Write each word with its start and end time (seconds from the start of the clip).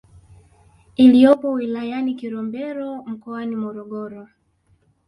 iliyopo 0.95 1.51
wilaya 1.51 1.97
ya 2.07 2.13
Kilombero 2.13 3.03
mkoani 3.03 3.55
Morogoro 3.55 4.27